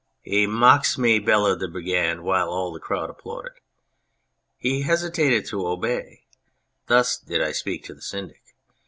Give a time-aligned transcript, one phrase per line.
[0.23, 3.51] "He mocks me!" bellowed the Brigand, while all the crowd applauded."
[4.57, 6.23] He hesitates to obey
[6.87, 8.41] (thus did I speak to the Syndic).